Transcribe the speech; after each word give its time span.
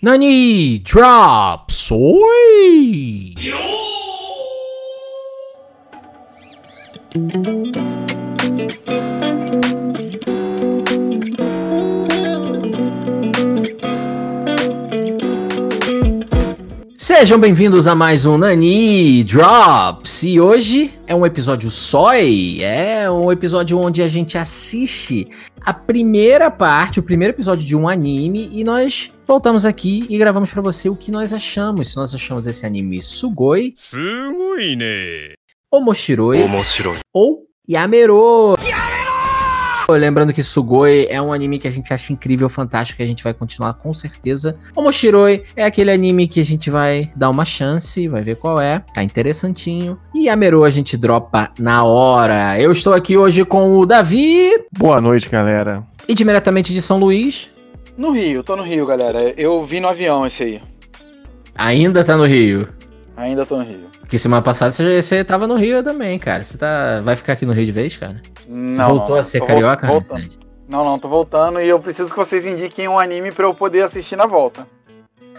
Nani 0.00 0.78
Drop 0.78 1.74
Soy! 1.74 3.34
Sejam 16.94 17.40
bem-vindos 17.40 17.88
a 17.88 17.96
mais 17.96 18.24
um 18.24 18.38
Nani 18.38 19.24
Drops. 19.24 20.22
E 20.22 20.38
hoje 20.38 20.94
é 21.08 21.14
um 21.14 21.26
episódio 21.26 21.68
sói, 21.72 22.62
é 22.62 23.10
um 23.10 23.32
episódio 23.32 23.76
onde 23.76 24.00
a 24.00 24.06
gente 24.06 24.38
assiste 24.38 25.26
a 25.60 25.74
primeira 25.74 26.52
parte, 26.52 27.00
o 27.00 27.02
primeiro 27.02 27.34
episódio 27.34 27.66
de 27.66 27.74
um 27.74 27.88
anime 27.88 28.48
e 28.52 28.62
nós 28.62 29.10
voltamos 29.28 29.66
aqui 29.66 30.06
e 30.08 30.16
gravamos 30.16 30.50
para 30.50 30.62
você 30.62 30.88
o 30.88 30.96
que 30.96 31.10
nós 31.10 31.34
achamos. 31.34 31.88
Se 31.90 31.96
nós 31.98 32.14
achamos 32.14 32.46
esse 32.46 32.64
anime 32.64 33.02
sugoi, 33.02 33.74
sugoi 33.76 34.74
ne, 34.74 35.34
omoshiroi, 35.70 36.42
omoshiroi. 36.42 36.96
ou 37.12 37.46
yamero. 37.68 38.56
Lembrando 39.90 40.34
que 40.34 40.42
Sugoi 40.42 41.06
é 41.08 41.20
um 41.20 41.32
anime 41.32 41.58
que 41.58 41.66
a 41.66 41.70
gente 41.70 41.94
acha 41.94 42.12
incrível, 42.12 42.50
fantástico, 42.50 42.98
que 42.98 43.02
a 43.02 43.06
gente 43.06 43.24
vai 43.24 43.32
continuar 43.32 43.72
com 43.72 43.94
certeza. 43.94 44.58
Omoshiroi 44.76 45.44
é 45.56 45.64
aquele 45.64 45.90
anime 45.90 46.28
que 46.28 46.40
a 46.40 46.44
gente 46.44 46.68
vai 46.68 47.10
dar 47.16 47.30
uma 47.30 47.46
chance, 47.46 48.06
vai 48.06 48.22
ver 48.22 48.36
qual 48.36 48.60
é, 48.60 48.80
tá 48.92 49.02
interessantinho. 49.02 49.98
E 50.14 50.28
Ameru 50.28 50.62
a 50.62 50.68
gente 50.68 50.94
dropa 50.94 51.50
na 51.58 51.84
hora. 51.84 52.60
Eu 52.60 52.70
estou 52.70 52.92
aqui 52.92 53.16
hoje 53.16 53.46
com 53.46 53.78
o 53.78 53.86
Davi. 53.86 54.50
Boa 54.76 55.00
noite, 55.00 55.26
galera. 55.26 55.82
E 56.06 56.14
diretamente 56.14 56.74
de 56.74 56.82
São 56.82 56.98
Luís. 56.98 57.48
No 57.98 58.12
Rio, 58.12 58.44
tô 58.44 58.54
no 58.54 58.62
Rio, 58.62 58.86
galera. 58.86 59.34
Eu 59.36 59.66
vi 59.66 59.80
no 59.80 59.88
avião 59.88 60.24
esse 60.24 60.44
aí. 60.44 60.62
Ainda 61.52 62.04
tá 62.04 62.16
no 62.16 62.24
Rio? 62.24 62.68
Ainda 63.16 63.44
tô 63.44 63.56
no 63.56 63.64
Rio. 63.64 63.88
Porque 63.98 64.16
semana 64.16 64.40
passada 64.40 64.70
você, 64.70 65.02
você 65.02 65.24
tava 65.24 65.48
no 65.48 65.56
Rio 65.56 65.82
também, 65.82 66.16
cara. 66.16 66.44
Você 66.44 66.56
tá, 66.56 67.00
vai 67.00 67.16
ficar 67.16 67.32
aqui 67.32 67.44
no 67.44 67.52
Rio 67.52 67.66
de 67.66 67.72
vez, 67.72 67.96
cara? 67.96 68.22
Não, 68.46 68.72
você 68.72 68.82
voltou 68.84 69.16
não, 69.16 69.20
a 69.20 69.24
ser 69.24 69.44
carioca. 69.44 69.88
Não, 70.68 70.84
não, 70.84 70.96
tô 70.96 71.08
voltando 71.08 71.60
e 71.60 71.68
eu 71.68 71.80
preciso 71.80 72.10
que 72.10 72.16
vocês 72.16 72.46
indiquem 72.46 72.86
um 72.86 73.00
anime 73.00 73.32
para 73.32 73.46
eu 73.46 73.52
poder 73.52 73.82
assistir 73.82 74.14
na 74.14 74.26
volta. 74.26 74.64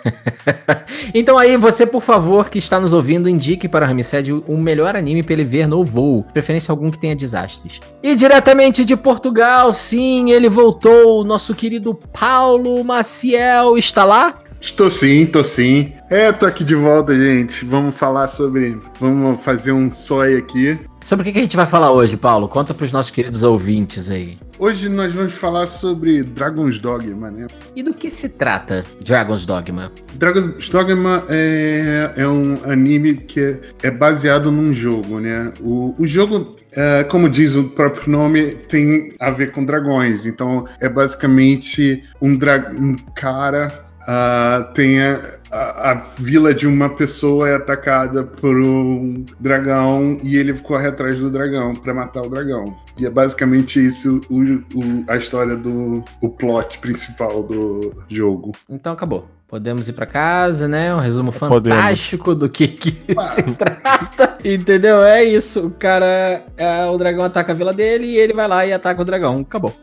então 1.14 1.38
aí, 1.38 1.58
você, 1.58 1.86
por 1.86 2.02
favor, 2.02 2.50
que 2.50 2.58
está 2.58 2.80
nos 2.80 2.94
ouvindo, 2.94 3.30
indique 3.30 3.68
para 3.68 3.86
Ramsed 3.86 4.32
o 4.48 4.58
melhor 4.58 4.96
anime 4.96 5.24
para 5.24 5.34
ele 5.34 5.46
ver 5.46 5.68
no 5.68 5.84
voo. 5.84 6.26
Preferência 6.34 6.72
algum 6.72 6.92
que 6.92 7.00
tenha 7.00 7.16
desastres. 7.16 7.80
E 8.02 8.16
diretamente 8.16 8.84
de 8.86 8.96
Portugal, 8.96 9.72
sim, 9.72 10.32
ele 10.32 10.50
voltou. 10.50 11.24
Nosso 11.24 11.54
querido 11.56 11.94
Paulo 11.94 12.84
Maciel 12.84 13.78
está 13.78 14.06
lá? 14.06 14.36
Estou 14.62 14.92
sim, 14.92 15.22
estou 15.22 15.44
sim. 15.44 15.94
É, 16.10 16.32
tô 16.34 16.46
aqui 16.46 16.66
de 16.66 16.76
volta, 16.76 17.18
gente. 17.18 17.64
Vamos 17.64 17.96
falar 17.96 18.28
sobre. 18.28 18.78
Vamos 19.00 19.40
fazer 19.42 19.72
um 19.72 19.94
sói 19.94 20.38
aqui. 20.38 20.78
Sobre 21.02 21.30
o 21.30 21.34
que 21.34 21.40
a 21.40 21.42
gente 21.42 21.56
vai 21.56 21.66
falar 21.66 21.94
hoje, 21.94 22.18
Paulo? 22.18 22.48
Conta 22.50 22.74
para 22.74 22.84
os 22.84 22.92
nossos 22.92 23.10
queridos 23.10 23.42
ouvintes 23.42 24.12
aí. 24.12 24.38
Hoje 24.58 24.90
nós 24.90 25.14
vamos 25.14 25.32
falar 25.32 25.66
sobre 25.68 26.24
Dragon's 26.24 26.82
Dogma, 26.82 27.32
né? 27.32 27.48
E 27.74 27.82
do 27.82 27.94
que 27.94 28.12
se 28.12 28.28
trata 28.28 28.84
Dragon's 29.06 29.46
Dogma? 29.46 29.94
Dragon's 30.16 30.68
Dogma 30.68 31.24
é, 31.30 32.12
é 32.18 32.28
um 32.28 32.60
anime 32.70 33.16
que 33.16 33.62
é 33.82 33.90
baseado 33.90 34.52
num 34.52 34.76
jogo, 34.76 35.22
né? 35.22 35.54
O, 35.62 35.96
o 35.98 36.06
jogo 36.06 36.58
é, 36.74 37.04
como 37.06 37.30
diz 37.30 37.56
o 37.56 37.64
próprio 37.70 38.12
nome, 38.12 38.52
tem 38.52 39.14
a 39.20 39.32
ver 39.32 39.52
com 39.52 39.64
dragões. 39.64 40.26
Então, 40.26 40.68
é 40.82 40.90
basicamente 40.90 42.04
um, 42.22 42.38
um 42.78 42.96
cara 43.16 43.89
uh, 44.10 44.74
tem 44.74 45.02
a, 45.02 45.22
a, 45.52 45.92
a, 45.92 45.94
vila 46.18 46.54
de 46.54 46.66
uma 46.68 46.90
pessoa 46.90 47.48
é 47.48 47.56
atacada 47.56 48.24
por 48.24 48.60
um 48.60 49.26
dragão 49.40 50.20
e 50.24 50.36
ele 50.36 50.54
corre 50.54 50.88
atrás 50.88 51.20
do 51.20 51.30
dragão 51.30 51.76
para 51.76 51.94
matar 51.94 52.24
o 52.24 52.30
dragão. 52.30 52.66
E 52.98 53.06
é 53.06 53.10
basicamente 53.10 53.84
isso 53.84 54.22
o, 54.30 54.42
o, 54.78 55.06
a 55.08 55.16
história 55.16 55.56
do 55.56 56.04
o 56.22 56.30
plot 56.30 56.80
principal 56.80 57.44
do 57.44 57.94
jogo. 58.10 58.54
Então 58.68 58.94
acabou. 58.94 59.28
Podemos 59.48 59.88
ir 59.88 59.94
para 59.94 60.06
casa, 60.06 60.68
né? 60.68 60.94
Um 60.94 61.00
resumo 61.00 61.32
fantástico 61.32 62.26
Podemos. 62.26 62.40
do 62.40 62.50
que, 62.50 62.68
que 62.68 62.92
se 63.34 63.42
trata. 63.54 64.38
Entendeu? 64.46 65.02
É 65.02 65.24
isso. 65.24 65.66
O 65.66 65.72
cara. 65.72 66.46
É, 66.56 66.86
o 66.86 66.96
dragão 67.00 67.24
ataca 67.26 67.52
a 67.52 67.56
vila 67.56 67.74
dele 67.74 68.06
e 68.06 68.18
ele 68.18 68.32
vai 68.32 68.48
lá 68.48 68.64
e 68.64 68.72
ataca 68.72 69.02
o 69.02 69.06
dragão. 69.06 69.40
Acabou. 69.40 69.74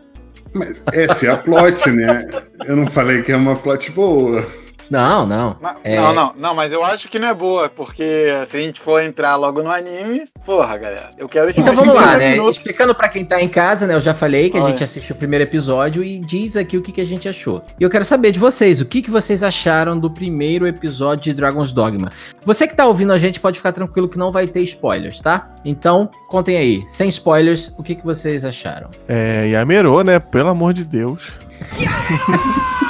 Mas 0.54 0.82
essa 0.92 1.26
é 1.26 1.30
a 1.30 1.36
plot, 1.36 1.90
né? 1.90 2.26
Eu 2.66 2.76
não 2.76 2.86
falei 2.88 3.22
que 3.22 3.32
é 3.32 3.36
uma 3.36 3.56
plot 3.56 3.90
boa. 3.92 4.46
Não, 4.90 5.26
não. 5.26 5.56
Não, 5.60 5.76
é... 5.82 5.96
não, 5.96 6.14
não, 6.14 6.34
não, 6.36 6.54
mas 6.54 6.72
eu 6.72 6.84
acho 6.84 7.08
que 7.08 7.18
não 7.18 7.28
é 7.28 7.34
boa, 7.34 7.68
porque 7.68 8.28
se 8.50 8.56
a 8.56 8.60
gente 8.60 8.80
for 8.80 9.02
entrar 9.02 9.36
logo 9.36 9.62
no 9.62 9.70
anime, 9.70 10.24
porra, 10.44 10.76
galera, 10.76 11.10
eu 11.18 11.28
quero 11.28 11.50
Então 11.50 11.74
vamos 11.74 11.94
lá, 11.94 12.16
né? 12.16 12.32
Minutos. 12.32 12.56
Explicando 12.56 12.94
para 12.94 13.08
quem 13.08 13.24
tá 13.24 13.40
em 13.40 13.48
casa, 13.48 13.86
né? 13.86 13.94
Eu 13.94 14.00
já 14.00 14.14
falei 14.14 14.50
que 14.50 14.56
Olha. 14.56 14.66
a 14.66 14.70
gente 14.70 14.84
assistiu 14.84 15.14
o 15.14 15.18
primeiro 15.18 15.42
episódio 15.42 16.02
e 16.02 16.18
diz 16.18 16.56
aqui 16.56 16.76
o 16.76 16.82
que, 16.82 16.92
que 16.92 17.00
a 17.00 17.06
gente 17.06 17.28
achou. 17.28 17.62
E 17.78 17.82
eu 17.82 17.90
quero 17.90 18.04
saber 18.04 18.30
de 18.32 18.38
vocês, 18.38 18.80
o 18.80 18.86
que, 18.86 19.02
que 19.02 19.10
vocês 19.10 19.42
acharam 19.42 19.98
do 19.98 20.10
primeiro 20.10 20.66
episódio 20.66 21.24
de 21.24 21.34
Dragon's 21.34 21.72
Dogma. 21.72 22.12
Você 22.44 22.66
que 22.66 22.76
tá 22.76 22.86
ouvindo 22.86 23.12
a 23.12 23.18
gente 23.18 23.40
pode 23.40 23.58
ficar 23.58 23.72
tranquilo 23.72 24.08
que 24.08 24.18
não 24.18 24.30
vai 24.30 24.46
ter 24.46 24.60
spoilers, 24.62 25.20
tá? 25.20 25.50
Então, 25.64 26.08
contem 26.28 26.56
aí, 26.56 26.84
sem 26.88 27.08
spoilers, 27.08 27.72
o 27.76 27.82
que, 27.82 27.94
que 27.94 28.04
vocês 28.04 28.44
acharam. 28.44 28.88
É, 29.08 29.48
Yamero, 29.48 30.02
né? 30.02 30.18
Pelo 30.18 30.50
amor 30.50 30.72
de 30.72 30.84
Deus. 30.84 31.32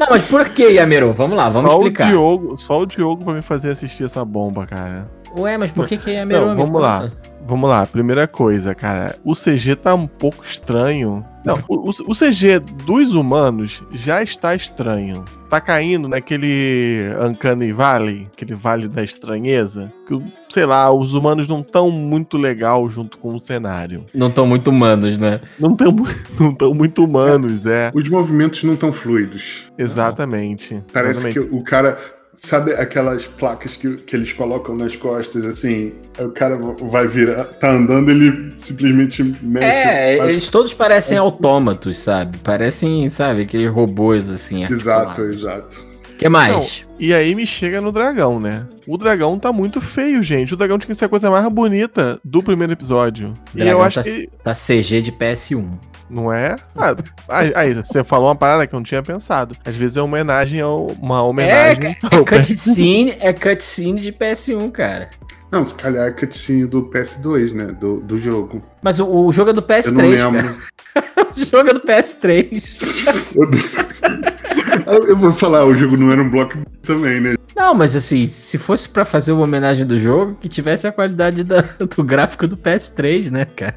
Não, 0.00 0.06
mas 0.08 0.26
por 0.26 0.48
que, 0.48 0.70
Yamero? 0.70 1.12
Vamos 1.12 1.34
lá, 1.34 1.44
vamos 1.50 1.70
só 1.70 1.76
explicar. 1.76 2.06
O 2.06 2.08
Diogo, 2.08 2.56
só 2.56 2.80
o 2.80 2.86
Diogo 2.86 3.22
pra 3.22 3.34
me 3.34 3.42
fazer 3.42 3.68
assistir 3.70 4.04
essa 4.04 4.24
bomba, 4.24 4.66
cara. 4.66 5.06
Ué, 5.36 5.56
mas 5.56 5.70
por 5.70 5.86
que, 5.86 5.96
que 5.96 6.10
Yamero? 6.10 6.46
Não, 6.46 6.56
vamos 6.56 6.82
lá. 6.82 7.10
Vamos 7.46 7.68
lá, 7.68 7.86
primeira 7.86 8.28
coisa, 8.28 8.74
cara. 8.74 9.18
O 9.24 9.34
CG 9.34 9.74
tá 9.74 9.94
um 9.94 10.06
pouco 10.06 10.44
estranho. 10.44 11.24
Não, 11.44 11.58
o, 11.68 11.88
o, 11.88 12.14
CG 12.14 12.60
dos 12.84 13.14
humanos 13.14 13.82
já 13.92 14.22
está 14.22 14.54
estranho. 14.54 15.24
Tá 15.48 15.60
caindo 15.60 16.06
naquele 16.06 17.06
Uncanny 17.20 17.72
Valley, 17.72 18.28
aquele 18.32 18.54
vale 18.54 18.86
da 18.86 19.02
estranheza. 19.02 19.90
Que, 20.06 20.22
sei 20.50 20.66
lá, 20.66 20.92
os 20.92 21.14
humanos 21.14 21.48
não 21.48 21.60
estão 21.60 21.90
muito 21.90 22.36
legal 22.36 22.88
junto 22.88 23.16
com 23.16 23.34
o 23.34 23.40
cenário. 23.40 24.04
Não 24.14 24.28
estão 24.28 24.46
muito 24.46 24.70
humanos, 24.70 25.16
né? 25.16 25.40
Não 25.58 25.72
estão 25.72 25.96
não 26.38 26.54
tão 26.54 26.74
muito 26.74 27.02
humanos, 27.02 27.64
é. 27.64 27.88
é. 27.88 27.90
Os 27.94 28.08
movimentos 28.08 28.62
não 28.62 28.74
estão 28.74 28.92
fluidos. 28.92 29.64
Exatamente. 29.78 30.84
Parece 30.92 31.26
Exatamente. 31.28 31.50
que 31.50 31.56
o 31.56 31.64
cara 31.64 31.98
Sabe 32.42 32.72
aquelas 32.72 33.26
placas 33.26 33.76
que, 33.76 33.98
que 33.98 34.16
eles 34.16 34.32
colocam 34.32 34.74
nas 34.74 34.96
costas, 34.96 35.44
assim? 35.44 35.92
O 36.18 36.30
cara 36.30 36.56
vai 36.56 37.06
virar, 37.06 37.44
tá 37.44 37.70
andando, 37.70 38.10
ele 38.10 38.54
simplesmente 38.56 39.22
mexe. 39.42 39.66
É, 39.66 40.16
faz... 40.16 40.30
eles 40.30 40.48
todos 40.48 40.72
parecem 40.72 41.18
autômatos, 41.18 41.98
sabe? 41.98 42.38
Parecem, 42.38 43.06
sabe, 43.10 43.42
aqueles 43.42 43.70
robôs, 43.70 44.30
assim. 44.30 44.64
Exato, 44.64 45.20
exato. 45.24 45.86
O 46.14 46.16
que 46.16 46.30
mais? 46.30 46.86
Não, 46.88 46.96
e 46.98 47.12
aí 47.12 47.34
me 47.34 47.46
chega 47.46 47.78
no 47.78 47.92
dragão, 47.92 48.40
né? 48.40 48.66
O 48.86 48.96
dragão 48.96 49.38
tá 49.38 49.52
muito 49.52 49.78
feio, 49.78 50.22
gente. 50.22 50.54
O 50.54 50.56
dragão 50.56 50.78
tinha 50.78 50.88
que 50.88 50.94
ser 50.94 51.04
a 51.04 51.10
coisa 51.10 51.30
mais 51.30 51.46
bonita 51.50 52.18
do 52.24 52.42
primeiro 52.42 52.72
episódio. 52.72 53.34
O 53.54 53.58
e 53.58 53.68
eu 53.68 53.82
acho 53.82 53.96
tá, 53.96 54.02
que. 54.02 54.30
Tá 54.42 54.52
CG 54.54 55.02
de 55.02 55.12
PS1. 55.12 55.89
Não 56.10 56.32
é? 56.32 56.56
Ah, 56.76 56.96
aí, 57.54 57.72
você 57.72 58.02
falou 58.02 58.26
uma 58.28 58.34
parada 58.34 58.66
que 58.66 58.74
eu 58.74 58.78
não 58.78 58.84
tinha 58.84 59.02
pensado. 59.02 59.56
Às 59.64 59.76
vezes 59.76 59.96
é 59.96 60.00
uma 60.00 60.08
homenagem 60.08 60.60
ao, 60.60 60.88
uma 60.88 61.22
homenagem. 61.22 61.96
É, 62.10 62.16
é 62.16 62.24
cutscene, 62.24 63.14
é 63.20 63.32
cutscene 63.32 64.00
de 64.00 64.12
PS1, 64.12 64.72
cara. 64.72 65.10
Não, 65.52 65.64
se 65.64 65.74
calhar 65.74 66.08
é 66.08 66.10
cutscene 66.10 66.66
do 66.66 66.82
PS2, 66.82 67.52
né? 67.52 67.66
Do, 67.66 68.00
do 68.00 68.18
jogo. 68.18 68.60
Mas 68.82 68.98
o, 68.98 69.06
o 69.06 69.32
jogo 69.32 69.50
é 69.50 69.52
do 69.52 69.62
PS3, 69.62 69.86
eu 69.86 69.92
não 69.92 70.30
lembro. 70.30 70.56
cara. 70.94 71.30
o 71.36 71.44
jogo 71.44 71.70
é 71.70 71.74
do 71.74 71.80
PS3. 71.80 73.36
eu 75.08 75.16
vou 75.16 75.30
falar, 75.30 75.64
o 75.64 75.74
jogo 75.74 75.96
não 75.96 76.10
era 76.10 76.22
um 76.22 76.30
bloco 76.30 76.58
também, 76.82 77.20
né? 77.20 77.34
Não, 77.54 77.74
mas 77.74 77.94
assim, 77.94 78.26
se 78.26 78.56
fosse 78.56 78.88
para 78.88 79.04
fazer 79.04 79.32
uma 79.32 79.42
homenagem 79.42 79.86
do 79.86 79.98
jogo, 79.98 80.34
que 80.40 80.48
tivesse 80.48 80.86
a 80.86 80.92
qualidade 80.92 81.44
da, 81.44 81.60
do 81.78 82.02
gráfico 82.02 82.46
do 82.46 82.56
PS3, 82.56 83.30
né, 83.30 83.44
cara? 83.44 83.76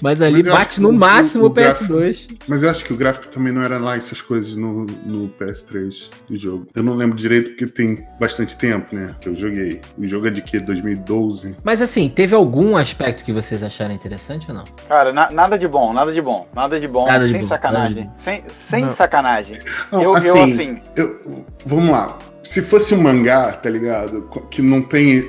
Mas 0.00 0.20
ali 0.20 0.42
mas 0.42 0.52
bate 0.52 0.80
no 0.80 0.92
máximo 0.92 1.44
o, 1.44 1.46
o 1.46 1.54
PS2. 1.54 1.88
Gráfico, 1.88 2.34
mas 2.48 2.62
eu 2.62 2.70
acho 2.70 2.84
que 2.84 2.92
o 2.92 2.96
gráfico 2.96 3.28
também 3.28 3.52
não 3.52 3.62
era 3.62 3.78
lá 3.78 3.96
essas 3.96 4.20
coisas 4.20 4.56
no, 4.56 4.84
no 4.84 5.28
PS3 5.40 6.10
do 6.28 6.36
jogo. 6.36 6.66
Eu 6.74 6.82
não 6.82 6.94
lembro 6.94 7.16
direito 7.16 7.50
porque 7.50 7.66
tem 7.66 8.06
bastante 8.18 8.56
tempo, 8.56 8.94
né? 8.94 9.14
Que 9.20 9.28
eu 9.28 9.36
joguei. 9.36 9.80
O 9.96 10.06
jogo 10.06 10.26
é 10.26 10.30
de 10.30 10.42
que? 10.42 10.58
2012? 10.58 11.56
Mas 11.62 11.80
assim, 11.80 12.08
teve 12.08 12.34
algum 12.34 12.76
aspecto 12.76 13.24
que 13.24 13.32
vocês 13.32 13.62
acharam 13.62 13.94
interessante 13.94 14.50
ou 14.50 14.56
não? 14.56 14.64
Cara, 14.88 15.12
na, 15.12 15.30
nada 15.30 15.58
de 15.58 15.68
bom, 15.68 15.92
nada 15.92 16.12
de 16.12 16.20
bom. 16.20 16.48
Nada 16.54 16.80
de 16.80 16.88
bom, 16.88 17.06
nada 17.06 17.28
sem 17.28 17.40
de 17.40 17.46
sacanagem. 17.46 18.04
Bom. 18.04 18.14
Sem, 18.18 18.44
sem 18.68 18.92
sacanagem. 18.92 19.56
Não, 19.92 20.02
eu, 20.02 20.14
assim, 20.14 20.28
eu, 20.28 20.44
assim... 20.44 20.82
Eu, 20.96 21.46
vamos 21.64 21.90
lá 21.90 22.18
se 22.44 22.62
fosse 22.62 22.94
um 22.94 23.02
mangá, 23.02 23.50
tá 23.52 23.70
ligado? 23.70 24.28
Que 24.50 24.62
não 24.62 24.82
tem 24.82 25.24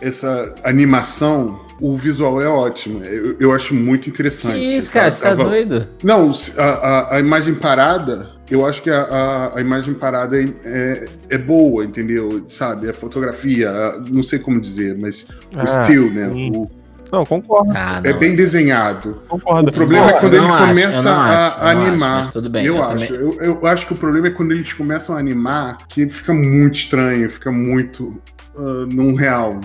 essa 0.00 0.54
animação, 0.62 1.60
o 1.80 1.96
visual 1.96 2.40
é 2.40 2.48
ótimo. 2.48 3.04
Eu, 3.04 3.36
eu 3.38 3.52
acho 3.52 3.74
muito 3.74 4.08
interessante. 4.08 4.54
Que 4.54 4.76
isso, 4.76 4.90
cara, 4.90 5.10
você 5.10 5.24
tá 5.24 5.34
doido? 5.34 5.88
Não, 6.02 6.32
a, 6.56 6.62
a, 6.62 7.16
a, 7.16 7.20
imagem 7.20 7.54
parada 7.54 8.36
eu 8.50 8.64
acho 8.64 8.82
que 8.82 8.90
a, 8.90 9.02
a, 9.02 9.58
a 9.58 9.60
imagem 9.60 9.94
parada 9.94 10.40
é, 10.40 10.48
é, 10.64 11.08
é, 11.30 11.38
boa, 11.38 11.84
entendeu? 11.84 12.44
Sabe? 12.48 12.88
A 12.88 12.92
fotografia, 12.92 13.70
a, 13.70 14.00
não 14.00 14.22
sei 14.22 14.38
como 14.38 14.60
dizer, 14.60 14.96
mas 14.96 15.26
ah, 15.54 15.62
o 15.62 15.64
estilo, 15.64 16.10
né? 16.10 16.28
O, 16.28 16.70
não, 17.12 17.24
concordo. 17.24 17.72
Ah, 17.74 18.00
não. 18.02 18.10
É 18.10 18.12
bem 18.12 18.34
desenhado. 18.34 19.22
Concordo. 19.28 19.70
O 19.70 19.72
problema 19.72 20.10
é 20.10 20.12
quando 20.14 20.34
ele 20.34 20.46
acho, 20.46 20.66
começa 20.66 21.10
a 21.10 21.46
acho, 21.46 21.64
animar. 21.64 22.22
Acho, 22.22 22.32
tudo 22.32 22.50
bem. 22.50 22.66
Eu, 22.66 22.76
eu 22.76 22.82
acho. 22.82 23.14
Eu, 23.14 23.40
eu, 23.40 23.66
acho 23.66 23.86
que 23.86 23.92
o 23.92 23.96
problema 23.96 24.28
é 24.28 24.30
quando 24.30 24.52
eles 24.52 24.72
começam 24.72 25.16
a 25.16 25.18
animar, 25.18 25.78
que 25.88 26.08
fica 26.08 26.34
muito 26.34 26.74
estranho, 26.74 27.30
fica 27.30 27.50
muito 27.52 28.20
uh, 28.54 28.86
num 28.86 29.14
real. 29.14 29.60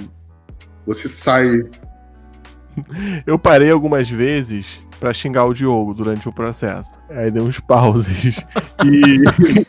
Você 0.86 1.08
sai. 1.08 1.64
Eu 3.26 3.38
parei 3.38 3.72
algumas 3.72 4.10
vezes 4.10 4.82
para 5.02 5.12
xingar 5.14 5.46
o 5.46 5.54
Diogo 5.54 5.96
durante 5.96 6.30
o 6.30 6.32
processo. 6.32 6.92
Aí 7.10 7.32
deu 7.32 7.44
uns 7.44 7.60
pauses. 7.60 8.46
e, 8.86 9.24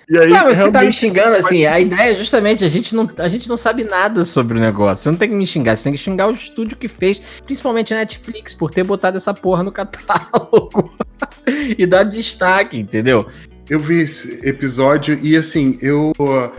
e 0.09 0.19
aí. 0.19 0.29
Não, 0.29 0.45
você 0.45 0.71
tá 0.71 0.83
me 0.83 0.93
xingando 0.93 1.37
assim. 1.37 1.65
A 1.65 1.81
ideia 1.81 2.13
é 2.13 2.15
justamente 2.15 2.63
a 2.65 2.69
gente, 2.69 2.95
não, 2.95 3.11
a 3.17 3.29
gente 3.29 3.49
não 3.49 3.57
sabe 3.57 3.83
nada 3.83 4.27
sobre 4.27 4.59
o 4.59 4.61
negócio. 4.61 5.05
Você 5.05 5.11
não 5.11 5.17
tem 5.17 5.31
que 5.31 5.35
me 5.35 5.47
xingar, 5.47 5.75
você 5.75 5.85
tem 5.85 5.93
que 5.95 5.99
xingar 5.99 6.29
o 6.29 6.33
estúdio 6.33 6.77
que 6.77 6.87
fez, 6.87 7.21
principalmente 7.47 7.95
a 7.95 7.97
Netflix, 7.97 8.53
por 8.53 8.71
ter 8.71 8.85
botado 8.85 9.17
essa 9.17 9.33
porra 9.33 9.63
no 9.63 9.73
catálogo. 9.73 10.93
e 11.79 11.87
dar 11.87 12.03
destaque, 12.03 12.79
entendeu? 12.79 13.27
Eu 13.71 13.81
vi 13.81 14.01
esse 14.01 14.47
episódio 14.47 15.19
e 15.23 15.35
assim, 15.35 15.79
eu, 15.81 16.13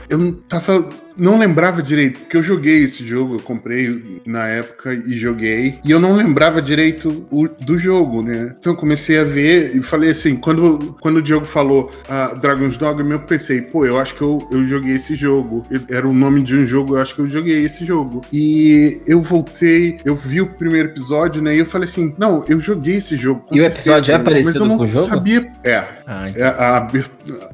eu 0.10 0.18
não 0.18 0.32
tava 0.32 0.88
não 1.18 1.38
lembrava 1.38 1.82
direito, 1.82 2.20
porque 2.22 2.38
eu 2.38 2.44
joguei 2.44 2.84
esse 2.84 3.06
jogo, 3.06 3.36
eu 3.36 3.40
comprei 3.40 4.22
na 4.26 4.48
época 4.48 4.94
e 4.94 5.14
joguei, 5.16 5.80
e 5.84 5.92
eu 5.92 6.00
não 6.00 6.14
lembrava 6.14 6.62
direito 6.62 7.26
o, 7.32 7.48
do 7.48 7.78
jogo, 7.78 8.22
né? 8.22 8.56
Então 8.58 8.74
eu 8.74 8.78
comecei 8.78 9.20
a 9.20 9.24
ver 9.24 9.76
e 9.76 9.82
falei 9.82 10.12
assim, 10.12 10.36
quando, 10.36 10.96
quando 11.02 11.18
o 11.18 11.22
Diogo 11.22 11.46
falou 11.46 11.92
uh, 12.10 12.40
Dragon's 12.40 12.78
Dogma, 12.78 13.14
eu 13.14 13.20
pensei, 13.20 13.62
pô, 13.62 13.86
eu 13.86 13.98
acho 13.98 14.16
que 14.16 14.22
eu, 14.22 14.48
eu 14.52 14.66
joguei 14.66 14.96
esse 14.96 15.16
jogo. 15.16 15.66
Era 15.90 16.08
o 16.08 16.14
nome 16.14 16.42
de 16.42 16.56
um 16.56 16.66
jogo, 16.66 16.96
eu 16.96 17.02
acho 17.02 17.16
que 17.16 17.22
eu 17.22 17.30
joguei 17.30 17.64
esse 17.64 17.86
jogo. 17.86 18.22
E 18.32 18.98
eu 19.08 19.22
voltei, 19.22 19.98
eu 20.06 20.16
vi 20.16 20.42
o 20.42 20.48
primeiro 20.48 20.90
episódio, 20.90 21.42
né? 21.42 21.56
E 21.56 21.60
eu 21.60 21.66
falei 21.66 21.88
assim, 21.88 22.14
não, 22.18 22.44
eu 22.48 22.60
joguei 22.60 22.96
esse 22.96 23.16
jogo. 23.16 23.46
e 23.52 23.60
certeza, 23.60 23.92
o 23.92 23.98
episódio 23.98 24.14
é 24.14 24.20
parecido 24.20 24.46
mas 24.46 24.56
eu 24.56 24.66
não 24.66 24.78
com 24.78 24.84
o 24.84 24.88
jogo? 24.88 25.06
sabia. 25.08 25.52
É. 25.64 25.86
Ah, 26.06 26.30
é 26.36 26.44
a, 26.44 26.78
a, 26.78 26.88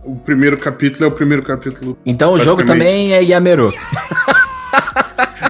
o 0.04 0.16
primeiro 0.16 0.58
capítulo 0.58 1.06
é 1.06 1.08
o 1.08 1.12
primeiro 1.12 1.44
capítulo. 1.44 1.98
Então 2.06 2.34
o 2.34 2.40
jogo 2.40 2.66
também 2.66 3.14
é 3.14 3.24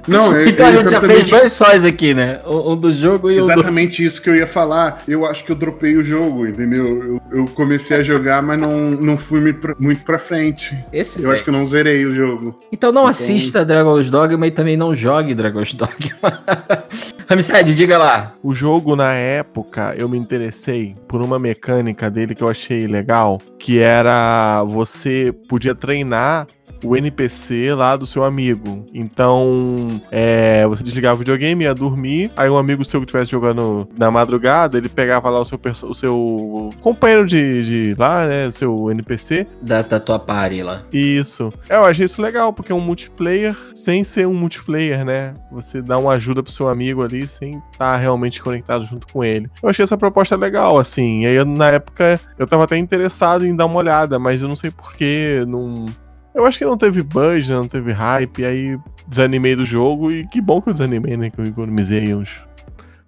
Não, 0.06 0.34
é, 0.36 0.48
então 0.48 0.66
a 0.66 0.72
gente 0.72 0.90
já 0.90 1.00
fez 1.00 1.26
dois 1.26 1.52
sóis 1.52 1.84
aqui, 1.84 2.14
né? 2.14 2.40
Um, 2.46 2.76
do 2.76 2.90
jogo 2.90 3.30
e 3.30 3.40
o 3.40 3.44
Exatamente 3.44 4.02
do... 4.02 4.06
isso 4.06 4.22
que 4.22 4.30
eu 4.30 4.36
ia 4.36 4.46
falar. 4.46 5.02
Eu 5.06 5.26
acho 5.26 5.44
que 5.44 5.52
eu 5.52 5.56
dropei 5.56 5.96
o 5.96 6.04
jogo, 6.04 6.46
entendeu? 6.46 7.20
Eu, 7.32 7.38
eu 7.38 7.46
comecei 7.48 7.98
a 7.98 8.02
jogar, 8.02 8.42
mas 8.42 8.58
não, 8.58 8.90
não 8.90 9.16
fui 9.16 9.40
muito 9.78 10.04
pra 10.04 10.18
frente. 10.18 10.76
Esse 10.92 11.22
eu 11.22 11.30
acho 11.30 11.44
que 11.44 11.50
eu 11.50 11.54
não 11.54 11.66
zerei 11.66 12.04
o 12.06 12.14
jogo. 12.14 12.58
Então 12.72 12.92
não 12.92 13.02
então... 13.02 13.10
assista 13.10 13.64
Dragon's 13.64 14.10
Dogma 14.10 14.46
e 14.46 14.50
também 14.50 14.76
não 14.76 14.94
jogue 14.94 15.34
Dragon's 15.34 15.72
Dogma. 15.72 15.90
Ramsed, 17.30 17.74
diga 17.74 17.96
lá. 17.96 18.34
O 18.42 18.52
jogo, 18.52 18.96
na 18.96 19.12
época, 19.12 19.94
eu 19.96 20.08
me 20.08 20.18
interessei 20.18 20.96
por 21.06 21.22
uma 21.22 21.38
mecânica 21.38 22.10
dele 22.10 22.34
que 22.34 22.42
eu 22.42 22.48
achei 22.48 22.88
legal, 22.88 23.40
que 23.56 23.78
era 23.78 24.64
você 24.64 25.32
podia 25.48 25.72
treinar 25.72 26.48
o 26.84 26.96
NPC 26.96 27.74
lá 27.74 27.96
do 27.96 28.06
seu 28.06 28.24
amigo. 28.24 28.86
Então, 28.92 30.00
é, 30.10 30.66
você 30.66 30.82
desligava 30.82 31.14
o 31.14 31.18
videogame, 31.18 31.64
ia 31.64 31.74
dormir, 31.74 32.30
aí 32.36 32.48
um 32.48 32.56
amigo 32.56 32.84
seu 32.84 33.00
que 33.00 33.06
estivesse 33.06 33.30
jogando 33.30 33.88
na 33.96 34.10
madrugada, 34.10 34.78
ele 34.78 34.88
pegava 34.88 35.30
lá 35.30 35.40
o 35.40 35.44
seu, 35.44 35.58
o 35.88 35.94
seu 35.94 36.70
companheiro 36.80 37.26
de, 37.26 37.62
de 37.62 37.94
lá, 37.98 38.26
né, 38.26 38.46
o 38.46 38.52
seu 38.52 38.90
NPC. 38.90 39.46
Da, 39.60 39.82
da 39.82 40.00
tua 40.00 40.18
party 40.18 40.62
lá. 40.62 40.82
Isso. 40.92 41.52
É, 41.68 41.76
eu 41.76 41.84
achei 41.84 42.04
isso 42.04 42.20
legal, 42.20 42.52
porque 42.52 42.72
é 42.72 42.74
um 42.74 42.80
multiplayer 42.80 43.56
sem 43.74 44.04
ser 44.04 44.26
um 44.26 44.34
multiplayer, 44.34 45.04
né? 45.04 45.34
Você 45.50 45.82
dá 45.82 45.98
uma 45.98 46.12
ajuda 46.12 46.42
pro 46.42 46.52
seu 46.52 46.68
amigo 46.68 47.02
ali 47.02 47.26
sem 47.28 47.50
estar 47.50 47.78
tá 47.78 47.96
realmente 47.96 48.42
conectado 48.42 48.84
junto 48.84 49.06
com 49.06 49.24
ele. 49.24 49.48
Eu 49.62 49.68
achei 49.68 49.82
essa 49.82 49.96
proposta 49.96 50.36
legal, 50.36 50.78
assim. 50.78 51.22
E 51.22 51.26
aí, 51.26 51.44
na 51.44 51.70
época, 51.70 52.20
eu 52.38 52.46
tava 52.46 52.64
até 52.64 52.76
interessado 52.76 53.46
em 53.46 53.54
dar 53.54 53.66
uma 53.66 53.78
olhada, 53.78 54.18
mas 54.18 54.42
eu 54.42 54.48
não 54.48 54.56
sei 54.56 54.70
porquê, 54.70 55.44
não 55.46 55.86
eu 56.34 56.46
acho 56.46 56.58
que 56.58 56.64
não 56.64 56.76
teve 56.76 57.02
budget, 57.02 57.52
não 57.52 57.66
teve 57.68 57.92
hype, 57.92 58.44
aí 58.44 58.78
desanimei 59.06 59.56
do 59.56 59.64
jogo 59.64 60.10
e 60.12 60.26
que 60.26 60.40
bom 60.40 60.60
que 60.60 60.68
eu 60.68 60.72
desanimei, 60.72 61.16
né? 61.16 61.30
Que 61.30 61.40
eu 61.40 61.44
economizei 61.44 62.14
uns, 62.14 62.44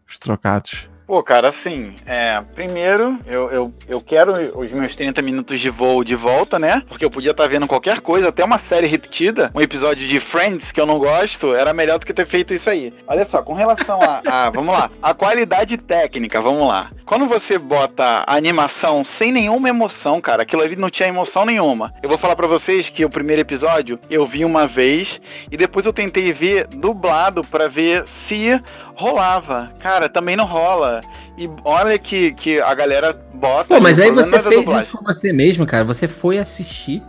uns 0.08 0.18
trocados. 0.18 0.90
Pô, 1.12 1.22
cara, 1.22 1.48
assim, 1.48 1.94
é, 2.06 2.42
primeiro, 2.54 3.18
eu, 3.26 3.50
eu, 3.50 3.72
eu 3.86 4.00
quero 4.00 4.58
os 4.58 4.70
meus 4.70 4.96
30 4.96 5.20
minutos 5.20 5.60
de 5.60 5.68
voo 5.68 6.02
de 6.02 6.14
volta, 6.14 6.58
né? 6.58 6.82
Porque 6.88 7.04
eu 7.04 7.10
podia 7.10 7.32
estar 7.32 7.42
tá 7.42 7.48
vendo 7.50 7.66
qualquer 7.66 8.00
coisa, 8.00 8.28
até 8.28 8.42
uma 8.42 8.58
série 8.58 8.86
repetida, 8.86 9.50
um 9.54 9.60
episódio 9.60 10.08
de 10.08 10.18
Friends 10.20 10.72
que 10.72 10.80
eu 10.80 10.86
não 10.86 10.98
gosto, 10.98 11.54
era 11.54 11.74
melhor 11.74 11.98
do 11.98 12.06
que 12.06 12.14
ter 12.14 12.26
feito 12.26 12.54
isso 12.54 12.70
aí. 12.70 12.94
Olha 13.06 13.26
só, 13.26 13.42
com 13.42 13.52
relação 13.52 14.00
a, 14.00 14.46
a 14.46 14.50
vamos 14.50 14.72
lá, 14.72 14.90
a 15.02 15.12
qualidade 15.12 15.76
técnica, 15.76 16.40
vamos 16.40 16.66
lá. 16.66 16.90
Quando 17.12 17.26
você 17.26 17.58
bota 17.58 18.24
a 18.26 18.36
animação 18.36 19.04
sem 19.04 19.30
nenhuma 19.30 19.68
emoção, 19.68 20.18
cara, 20.18 20.44
aquilo 20.44 20.62
ali 20.62 20.76
não 20.76 20.88
tinha 20.88 21.10
emoção 21.10 21.44
nenhuma. 21.44 21.92
Eu 22.02 22.08
vou 22.08 22.16
falar 22.16 22.34
para 22.34 22.46
vocês 22.46 22.88
que 22.88 23.04
o 23.04 23.10
primeiro 23.10 23.42
episódio 23.42 23.98
eu 24.08 24.24
vi 24.24 24.46
uma 24.46 24.66
vez 24.66 25.20
e 25.50 25.54
depois 25.58 25.84
eu 25.84 25.92
tentei 25.92 26.32
ver 26.32 26.68
dublado 26.68 27.44
para 27.44 27.68
ver 27.68 28.08
se 28.08 28.58
rolava. 28.94 29.70
Cara, 29.78 30.08
também 30.08 30.36
não 30.36 30.46
rola. 30.46 31.02
E 31.36 31.50
olha 31.66 31.98
que, 31.98 32.32
que 32.32 32.58
a 32.62 32.72
galera 32.72 33.12
bota. 33.34 33.74
Pô, 33.74 33.78
mas 33.78 33.98
aí 33.98 34.10
você 34.10 34.38
fez 34.40 34.66
isso 34.66 34.96
com 34.96 35.04
você 35.04 35.34
mesmo, 35.34 35.66
cara. 35.66 35.84
Você 35.84 36.08
foi 36.08 36.38
assistir. 36.38 37.02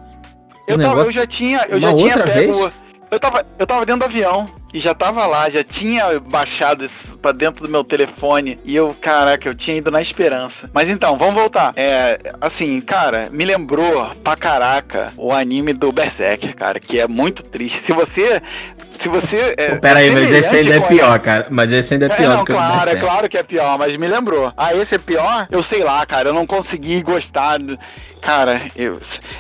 Eu, 0.67 0.81
tava, 0.81 1.03
eu 1.03 1.13
já 1.13 1.25
tinha, 1.25 1.65
eu 1.69 1.79
já 1.79 1.95
tinha 1.95 2.23
pego. 2.25 2.63
Vez? 2.63 2.82
Eu 3.13 3.19
tava, 3.19 3.45
eu 3.59 3.67
tava 3.67 3.85
dentro 3.85 3.99
do 3.99 4.05
avião 4.05 4.49
e 4.73 4.79
já 4.79 4.95
tava 4.95 5.27
lá, 5.27 5.47
já 5.47 5.63
tinha 5.63 6.19
baixado 6.19 6.83
isso 6.83 7.15
pra 7.19 7.31
dentro 7.31 7.63
do 7.63 7.69
meu 7.69 7.83
telefone 7.83 8.57
e 8.65 8.75
eu, 8.75 8.95
caraca, 8.99 9.47
eu 9.47 9.53
tinha 9.53 9.77
ido 9.77 9.91
na 9.91 10.01
esperança. 10.01 10.67
Mas 10.73 10.89
então, 10.89 11.15
vamos 11.15 11.35
voltar. 11.35 11.73
É, 11.75 12.33
assim, 12.41 12.81
cara, 12.81 13.29
me 13.31 13.45
lembrou 13.45 14.09
pra 14.23 14.35
caraca 14.35 15.13
o 15.15 15.31
anime 15.31 15.73
do 15.73 15.91
Berserker, 15.91 16.55
cara, 16.55 16.79
que 16.79 16.99
é 16.99 17.07
muito 17.07 17.43
triste. 17.43 17.81
Se 17.81 17.93
você 17.93 18.41
se 18.99 19.09
você. 19.09 19.55
É, 19.57 19.75
Pera 19.75 19.99
aí, 19.99 20.11
mas 20.11 20.31
esse 20.31 20.55
ainda 20.55 20.75
é 20.75 20.79
pior, 20.79 21.19
cara. 21.19 21.47
Mas 21.49 21.71
esse 21.71 21.93
ainda 21.93 22.07
é, 22.07 22.09
é 22.11 22.15
pior 22.15 22.31
é, 22.31 22.35
não, 22.37 22.45
claro, 22.45 22.89
é 22.89 22.95
claro 22.95 23.29
que 23.29 23.37
é 23.37 23.43
pior, 23.43 23.77
mas 23.77 23.95
me 23.95 24.07
lembrou. 24.07 24.53
Ah, 24.55 24.73
esse 24.75 24.95
é 24.95 24.97
pior? 24.97 25.47
Eu 25.51 25.63
sei 25.63 25.83
lá, 25.83 26.05
cara. 26.05 26.29
Eu 26.29 26.33
não 26.33 26.45
consegui 26.45 27.01
gostar. 27.01 27.59
Cara, 28.23 28.71
eu. 28.73 28.99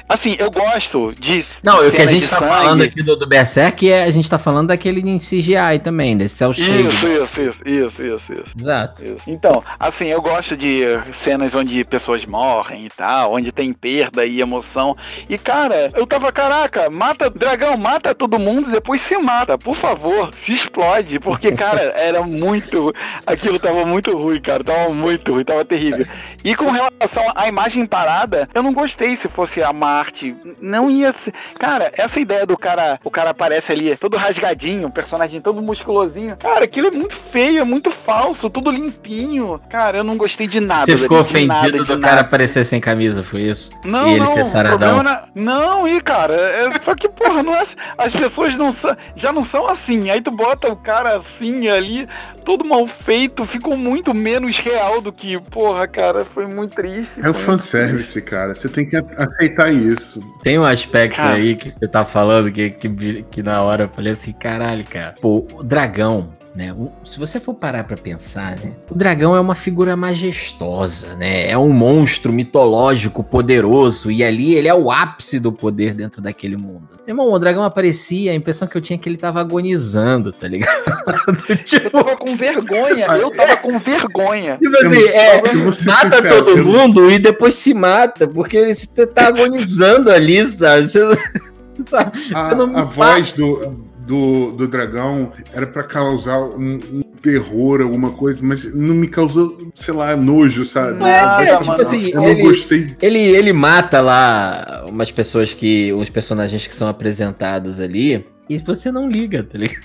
Assim, 0.09 0.35
eu 0.37 0.51
gosto 0.51 1.15
de. 1.17 1.45
Não, 1.63 1.87
o 1.87 1.89
que 1.89 2.01
a 2.01 2.05
gente 2.05 2.29
tá 2.29 2.39
sangue. 2.39 2.51
falando 2.51 2.81
aqui 2.81 3.01
do, 3.01 3.15
do 3.15 3.25
Berserk 3.25 3.89
é 3.89 4.03
a 4.03 4.11
gente 4.11 4.29
tá 4.29 4.37
falando 4.37 4.67
daquele 4.67 4.99
em 4.99 5.17
CGI 5.17 5.79
também, 5.81 6.17
desse 6.17 6.35
cel 6.35 6.51
shade. 6.51 6.89
Isso, 6.89 7.07
isso, 7.07 7.41
isso, 7.41 7.61
isso, 7.65 8.03
isso, 8.03 8.33
isso. 8.33 8.45
Exato. 8.59 9.05
Isso. 9.05 9.21
Então, 9.25 9.63
assim, 9.79 10.07
eu 10.07 10.21
gosto 10.21 10.57
de 10.57 10.81
cenas 11.13 11.55
onde 11.55 11.85
pessoas 11.85 12.25
morrem 12.25 12.85
e 12.85 12.89
tal, 12.89 13.33
onde 13.33 13.53
tem 13.53 13.71
perda 13.71 14.25
e 14.25 14.41
emoção. 14.41 14.97
E, 15.29 15.37
cara, 15.37 15.89
eu 15.95 16.05
tava, 16.05 16.29
caraca, 16.29 16.89
mata 16.89 17.29
dragão, 17.29 17.77
mata 17.77 18.13
todo 18.13 18.37
mundo, 18.37 18.69
depois 18.69 18.99
se 18.99 19.17
mata, 19.17 19.42
por 19.57 19.75
favor, 19.75 20.31
se 20.35 20.53
explode, 20.53 21.19
porque, 21.19 21.51
cara, 21.51 21.81
era 21.97 22.21
muito. 22.21 22.93
Aquilo 23.25 23.59
tava 23.59 23.85
muito 23.85 24.15
ruim, 24.17 24.39
cara, 24.39 24.63
tava 24.63 24.89
muito 24.89 25.33
ruim, 25.33 25.43
tava 25.43 25.65
terrível. 25.65 26.05
E 26.43 26.55
com 26.55 26.71
relação 26.71 27.23
à 27.35 27.47
imagem 27.47 27.85
parada, 27.85 28.49
eu 28.53 28.63
não 28.63 28.73
gostei 28.73 29.15
se 29.15 29.29
fosse 29.29 29.61
a 29.61 29.71
Marte. 29.71 30.35
Não 30.61 30.89
ia 30.89 31.13
ser. 31.13 31.33
Cara, 31.59 31.91
essa 31.95 32.19
ideia 32.19 32.45
do 32.45 32.57
cara. 32.57 32.99
O 33.03 33.11
cara 33.11 33.31
aparece 33.31 33.71
ali 33.71 33.95
todo 33.95 34.17
rasgadinho, 34.17 34.87
o 34.87 34.91
personagem 34.91 35.41
todo 35.41 35.61
musculosinho. 35.61 36.35
Cara, 36.37 36.65
aquilo 36.65 36.87
é 36.87 36.91
muito 36.91 37.15
feio, 37.15 37.61
é 37.61 37.65
muito 37.65 37.91
falso, 37.91 38.49
tudo 38.49 38.71
limpinho. 38.71 39.59
Cara, 39.69 39.97
eu 39.97 40.03
não 40.03 40.17
gostei 40.17 40.47
de 40.47 40.59
nada. 40.59 40.85
Você 40.85 40.97
ficou 40.97 41.19
ofendido 41.19 41.47
nada, 41.47 41.83
do 41.83 41.99
cara 41.99 42.21
aparecer 42.21 42.63
sem 42.63 42.79
camisa, 42.79 43.23
foi 43.23 43.41
isso? 43.41 43.71
Não, 43.83 44.07
e 44.07 44.11
ele 44.11 44.25
não, 44.25 44.33
ser 44.33 44.45
saradão. 44.45 45.03
Não, 45.03 45.23
não, 45.35 45.87
e 45.87 46.01
cara, 46.01 46.33
é, 46.33 46.79
só 46.83 46.95
que, 46.95 47.07
porra, 47.09 47.43
não 47.43 47.55
é, 47.55 47.65
as 47.97 48.13
pessoas 48.13 48.57
não 48.57 48.71
são, 48.71 48.95
já 49.33 49.35
não 49.35 49.43
são 49.43 49.67
assim. 49.67 50.09
Aí 50.09 50.21
tu 50.21 50.31
bota 50.31 50.71
o 50.71 50.75
cara 50.75 51.17
assim 51.17 51.67
ali, 51.67 52.07
todo 52.45 52.63
mal 52.63 52.85
feito, 52.87 53.45
ficou 53.45 53.75
muito 53.75 54.13
menos 54.13 54.57
real 54.57 55.01
do 55.01 55.11
que, 55.11 55.39
porra, 55.39 55.87
cara, 55.87 56.23
foi 56.23 56.45
muito 56.45 56.75
triste. 56.75 57.19
É 57.21 57.29
o 57.29 57.33
fanservice, 57.33 58.21
cara. 58.21 58.53
Você 58.53 58.69
tem 58.69 58.87
que 58.87 58.95
aceitar 58.95 59.73
isso. 59.73 60.21
Tem 60.43 60.59
um 60.59 60.65
aspecto 60.65 61.17
cara. 61.17 61.33
aí 61.33 61.55
que 61.55 61.71
você 61.71 61.87
tá 61.87 62.05
falando 62.05 62.51
que, 62.51 62.69
que, 62.69 63.23
que 63.23 63.43
na 63.43 63.61
hora 63.61 63.85
eu 63.85 63.89
falei 63.89 64.13
assim, 64.13 64.31
caralho, 64.31 64.85
cara. 64.85 65.15
Pô, 65.19 65.47
o 65.53 65.63
dragão 65.63 66.33
né? 66.55 66.71
Um- 66.73 66.91
se 67.03 67.17
você 67.19 67.39
for 67.39 67.53
parar 67.55 67.83
pra 67.83 67.97
pensar, 67.97 68.57
né? 68.57 68.73
O 68.89 68.95
dragão 68.95 69.35
é 69.35 69.39
uma 69.39 69.55
figura 69.55 69.95
majestosa, 69.95 71.15
né? 71.15 71.49
É 71.49 71.57
um 71.57 71.71
monstro 71.73 72.31
mitológico 72.31 73.23
poderoso 73.23 74.11
e 74.11 74.23
ali 74.23 74.53
ele 74.55 74.67
é 74.67 74.73
o 74.73 74.91
ápice 74.91 75.39
do 75.39 75.51
poder 75.51 75.93
dentro 75.93 76.21
daquele 76.21 76.55
mundo. 76.57 76.89
Meu 77.05 77.13
irmão, 77.13 77.31
o 77.33 77.39
dragão 77.39 77.63
aparecia, 77.63 78.31
a 78.31 78.35
impressão 78.35 78.67
que 78.67 78.77
eu 78.77 78.81
tinha 78.81 78.95
é 78.95 78.99
que 78.99 79.09
ele 79.09 79.17
tava 79.17 79.39
agonizando, 79.41 80.31
tá 80.31 80.47
ligado? 80.47 80.73
Eu 81.49 81.57
tipo, 81.57 81.89
tava 81.89 82.15
com 82.15 82.35
vergonha, 82.35 83.07
eu 83.17 83.29
tava 83.31 83.57
com 83.57 83.77
vergonha. 83.77 84.57
tipo 84.57 84.77
assim, 84.77 85.03
é, 85.09 85.39
Eu 85.53 85.65
mata 85.65 85.71
sincero, 85.73 86.29
todo 86.45 86.57
eu- 86.57 86.65
mundo 86.65 87.11
e 87.11 87.19
depois 87.19 87.55
se 87.55 87.73
mata, 87.73 88.25
porque 88.27 88.55
ele 88.55 88.73
se- 88.73 88.87
tá 88.87 89.27
agonizando 89.27 90.09
ali, 90.09 90.45
sabe? 90.47 90.87
Você, 90.87 90.99
não- 91.03 91.17
sabe? 91.83 92.11
A, 92.33 92.43
Você 92.43 92.55
não 92.55 92.77
a 92.77 92.83
voz 92.83 93.33
do, 93.33 93.85
do, 94.05 94.51
do 94.51 94.67
dragão 94.67 95.31
era 95.53 95.65
pra 95.65 95.83
causar 95.83 96.39
um, 96.41 96.79
um 96.91 97.01
terror, 97.21 97.81
alguma 97.81 98.11
coisa, 98.11 98.43
mas 98.43 98.73
não 98.75 98.93
me 98.93 99.07
causou, 99.07 99.71
sei 99.73 99.93
lá, 99.93 100.15
nojo, 100.15 100.65
sabe? 100.65 100.99
Não 100.99 101.07
é, 101.07 101.19
cara, 101.19 101.57
tipo 101.57 101.67
mano. 101.67 101.81
assim, 101.81 102.09
eu 102.09 102.21
não 102.21 102.27
ele, 102.27 102.43
gostei. 102.43 102.95
ele, 103.01 103.19
ele 103.19 103.53
mata 103.53 104.01
lá 104.01 104.85
umas 104.87 105.11
pessoas 105.11 105.53
que. 105.53 105.93
uns 105.93 106.09
personagens 106.09 106.67
que 106.67 106.75
são 106.75 106.87
apresentados 106.87 107.79
ali. 107.79 108.25
E 108.49 108.57
você 108.57 108.91
não 108.91 109.09
liga, 109.09 109.41
tá 109.41 109.57
ligado? 109.57 109.81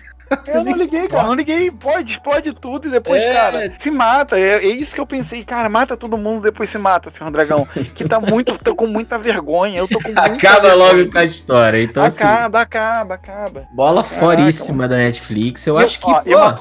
Eu 0.47 0.65
não 0.65 0.73
liguei, 0.73 1.09
cara, 1.09 1.27
não 1.27 1.35
liguei. 1.35 1.71
Pode, 1.71 2.13
explode 2.13 2.53
tudo 2.53 2.89
e 2.89 2.91
depois, 2.91 3.23
É. 3.23 3.33
cara, 3.35 3.73
se 3.79 3.91
mata. 3.91 4.39
É, 4.39 4.57
é 4.57 4.67
isso 4.67 4.95
que 4.95 5.01
eu 5.01 5.07
pensei, 5.07 5.43
cara, 5.45 5.69
mata 5.69 5.97
todo 5.97 6.19
mundo, 6.19 6.43
depois 6.43 6.69
se 6.71 6.77
mata, 6.79 7.11
senhor 7.11 7.31
dragão. 7.31 7.67
Que 7.95 8.07
tá 8.09 8.21
muito, 8.21 8.59
tô 8.59 8.75
com 8.75 8.87
muita 8.87 9.17
vergonha. 9.19 9.79
Eu 9.79 9.89
tô 9.89 9.99
com 9.99 10.09
muita 10.13 10.21
Acaba 10.23 10.69
vergonha. 10.69 10.75
logo 10.99 11.11
com 11.13 11.19
a 11.19 11.25
história. 11.25 11.83
Então, 11.83 12.05
assim, 12.05 12.23
Acaba, 12.25 12.61
acaba, 12.61 13.15
acaba. 13.15 13.69
bola 13.73 14.03
Caraca, 14.05 14.21
foríssima 14.21 14.87
da 14.87 14.97
Netflix. 14.97 15.67
Eu 15.67 15.81
E 15.81 15.85
acho 15.85 15.99
eu- 15.99 16.01
que, 16.05 16.11
ó, 16.11 16.21
pô, 16.23 16.31
e 16.31 16.35
uma- 16.35 16.61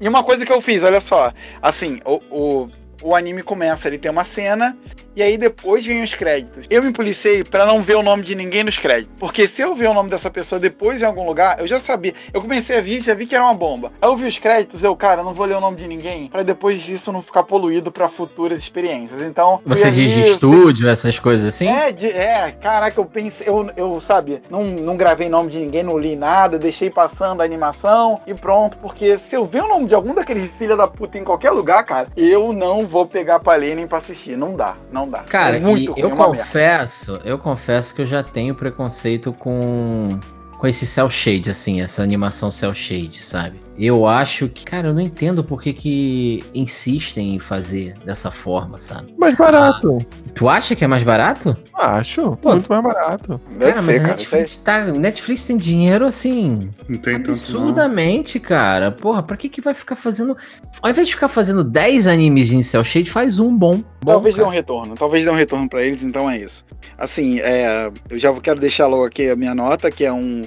E 0.00 0.08
uma 0.08 0.22
coisa 0.24 0.44
que 0.44 0.52
eu 0.52 0.60
fiz, 0.60 0.82
olha 0.82 1.00
só. 1.00 1.32
Assim, 1.60 2.00
o, 2.04 2.20
o, 2.30 2.68
o 3.02 3.14
anime 3.16 3.42
começa, 3.42 3.86
ele 3.88 3.98
tem 3.98 4.10
uma 4.10 4.24
cena, 4.24 4.76
e 5.14 5.22
aí 5.22 5.36
depois 5.36 5.84
vem 5.84 6.02
os 6.02 6.14
créditos. 6.14 6.66
Eu 6.70 6.82
me 6.82 6.92
policiei 6.92 7.44
pra 7.44 7.66
não 7.66 7.82
ver 7.82 7.96
o 7.96 8.02
nome 8.02 8.22
de 8.22 8.34
ninguém 8.34 8.64
nos 8.64 8.78
créditos. 8.78 9.14
Porque 9.18 9.46
se 9.48 9.62
eu 9.62 9.74
ver 9.74 9.88
o 9.88 9.94
nome 9.94 10.10
dessa 10.10 10.30
pessoa 10.30 10.58
depois 10.58 11.02
em 11.02 11.04
algum 11.04 11.26
lugar, 11.26 11.58
eu 11.60 11.66
já 11.66 11.78
sabia. 11.78 12.14
Eu 12.32 12.40
comecei 12.40 12.78
a 12.78 12.80
ver, 12.80 13.00
já 13.02 13.14
vi 13.14 13.26
que 13.26 13.34
era 13.34 13.44
uma 13.44 13.54
bomba. 13.54 13.92
Aí 14.00 14.08
eu 14.08 14.16
vi 14.16 14.26
os 14.26 14.38
créditos, 14.38 14.82
eu, 14.84 14.94
cara, 14.96 15.22
não 15.22 15.34
vou 15.34 15.46
ler 15.46 15.56
o 15.56 15.60
nome 15.60 15.76
de 15.76 15.86
ninguém, 15.88 16.28
pra 16.28 16.42
depois 16.42 16.80
disso 16.82 17.12
não 17.12 17.22
ficar 17.22 17.42
poluído 17.42 17.90
pra 17.92 18.08
futuras 18.08 18.58
experiências. 18.58 19.20
Então. 19.20 19.60
você 19.64 19.90
diz 19.90 20.12
de 20.12 20.22
estúdio, 20.30 20.88
essas 20.88 21.18
coisas 21.18 21.46
assim? 21.46 21.66
é, 21.68 21.92
de- 21.92 22.08
é, 22.08 22.52
caraca, 22.52 22.98
eu 23.00 23.04
pensei, 23.04 23.48
eu, 23.48 23.68
eu 23.76 24.00
sabe, 24.00 24.42
não, 24.50 24.64
não 24.64 24.96
gravei 24.96 25.28
nome 25.28 25.50
de 25.50 25.58
ninguém, 25.60 25.82
não 25.82 25.98
li 25.98 26.16
nada, 26.16 26.58
deixei 26.58 26.90
passando 26.90 27.40
a 27.40 27.44
animação 27.44 28.20
e 28.26 28.34
pronto, 28.34 28.76
porque 28.78 29.18
se 29.18 29.34
eu 29.34 29.44
ver 29.46 29.62
o 29.62 29.68
nome 29.68 29.86
de 29.86 29.94
algum 29.94 30.14
daqueles 30.14 30.50
filha 30.58 30.76
da 30.76 30.86
puta 30.88 31.18
em 31.18 31.24
qualquer 31.24 31.50
lugar, 31.50 31.84
cara, 31.84 32.08
eu 32.16 32.52
não 32.52 32.86
vou 32.86 33.06
pegar 33.06 33.40
pra 33.40 33.54
ler 33.54 33.74
nem 33.76 33.86
pra 33.86 33.98
assistir, 33.98 34.36
não 34.36 34.54
dá, 34.54 34.74
não 34.90 35.01
dá. 35.08 35.20
Cara, 35.20 35.56
É 35.56 35.60
muito 35.60 35.94
eu 35.96 36.08
é 36.08 36.16
confesso, 36.16 37.20
eu 37.24 37.38
confesso 37.38 37.94
que 37.94 38.02
eu 38.02 38.06
já 38.06 38.22
tenho 38.22 38.54
preconceito 38.54 39.32
com 39.32 40.18
com 40.58 40.68
esse 40.68 40.86
cel 40.86 41.10
shade 41.10 41.50
assim, 41.50 41.80
essa 41.80 42.04
animação 42.04 42.48
cel 42.48 42.72
shade, 42.72 43.24
sabe? 43.24 43.60
Eu 43.78 44.06
acho 44.06 44.48
que, 44.48 44.64
cara, 44.64 44.88
eu 44.88 44.94
não 44.94 45.00
entendo 45.00 45.42
por 45.42 45.62
que 45.62 45.72
que 45.72 46.44
insistem 46.54 47.34
em 47.34 47.38
fazer 47.38 47.94
dessa 48.04 48.30
forma, 48.30 48.76
sabe? 48.76 49.14
Mais 49.18 49.34
barato. 49.34 49.98
Tu 50.34 50.48
acha 50.48 50.76
que 50.76 50.84
é 50.84 50.86
mais 50.86 51.02
barato? 51.02 51.56
Acho. 51.74 52.36
Pô. 52.36 52.52
muito 52.52 52.70
mais 52.70 52.82
barato. 52.82 53.40
Deve 53.58 53.72
cara, 53.72 53.82
mas 53.82 53.94
ser, 53.96 54.00
a 54.00 54.04
cara, 54.04 54.16
Netflix 54.16 54.56
tá, 54.58 54.86
Netflix 54.86 55.44
tem 55.46 55.56
dinheiro 55.56 56.06
assim, 56.06 56.70
Não 56.88 56.98
tem 56.98 57.14
tanto 57.14 57.28
não. 57.28 57.34
absurdamente, 57.34 58.38
cara. 58.38 58.90
Porra, 58.90 59.22
pra 59.22 59.36
que 59.36 59.48
que 59.48 59.60
vai 59.60 59.74
ficar 59.74 59.96
fazendo, 59.96 60.36
ao 60.80 60.90
invés 60.90 61.08
de 61.08 61.14
ficar 61.14 61.28
fazendo 61.28 61.64
10 61.64 62.06
animes 62.06 62.52
em 62.52 62.62
cel 62.62 62.84
shade, 62.84 63.10
faz 63.10 63.38
um 63.38 63.56
bom. 63.56 63.76
bom 63.76 64.12
Talvez 64.12 64.34
dê 64.34 64.40
cara. 64.42 64.50
um 64.50 64.54
retorno, 64.54 64.94
talvez 64.94 65.24
dê 65.24 65.30
um 65.30 65.34
retorno 65.34 65.68
pra 65.68 65.82
eles, 65.82 66.02
então 66.02 66.28
é 66.28 66.38
isso. 66.38 66.64
Assim, 66.98 67.40
é, 67.40 67.90
eu 68.10 68.18
já 68.18 68.32
quero 68.40 68.60
deixar 68.60 68.86
logo 68.86 69.04
aqui 69.04 69.28
a 69.28 69.36
minha 69.36 69.54
nota, 69.54 69.90
que 69.90 70.04
é 70.04 70.12
um 70.12 70.44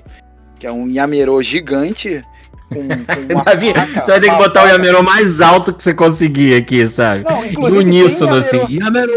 que 0.57 0.65
é 0.65 0.71
um 0.71 0.87
Yamero 0.87 1.41
gigante 1.43 2.21
com, 2.69 2.87
Davi, 3.43 3.73
faca, 3.73 4.03
você 4.05 4.11
vai 4.11 4.19
ter 4.21 4.29
que 4.29 4.35
botar 4.37 4.61
o 4.61 4.63
faca- 4.63 4.71
Yamero 4.75 5.03
mais 5.03 5.41
alto 5.41 5.73
que 5.73 5.81
você 5.83 5.93
conseguir 5.93 6.55
aqui, 6.55 6.87
sabe? 6.87 7.23
Não, 7.23 7.69
No 7.69 7.77
uníssono, 7.79 8.35
Yamero- 8.37 8.63
assim. 8.65 8.75
Yamero! 8.79 9.11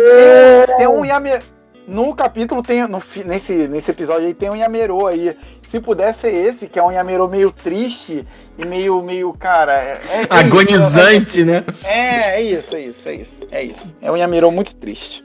Tem 0.76 0.86
um 0.88 1.04
Yamero. 1.04 1.42
No 1.86 2.14
capítulo 2.14 2.62
tem. 2.62 2.86
No, 2.86 3.02
nesse, 3.24 3.52
nesse 3.68 3.90
episódio 3.90 4.26
aí 4.26 4.34
tem 4.34 4.50
um 4.50 4.56
Yamero 4.56 5.06
aí. 5.06 5.34
Se 5.70 5.80
pudesse 5.80 6.20
ser 6.20 6.32
esse, 6.32 6.66
que 6.66 6.78
é 6.78 6.82
um 6.82 6.90
Yamero 6.90 7.28
meio 7.28 7.50
triste 7.50 8.26
e 8.58 8.66
meio, 8.66 9.02
meio, 9.02 9.32
cara. 9.34 9.72
É, 9.74 10.00
é- 10.10 10.20
é 10.22 10.26
Agonizante, 10.40 11.44
né? 11.44 11.62
isso, 11.70 11.86
é, 11.86 12.36
é 12.36 12.42
isso, 12.42 12.74
é 12.76 12.80
isso, 12.80 13.08
é 13.08 13.14
isso. 13.14 13.34
É 13.50 13.62
isso. 13.62 13.96
É 14.00 14.10
um 14.12 14.16
Yamero 14.16 14.50
muito 14.50 14.74
triste. 14.76 15.22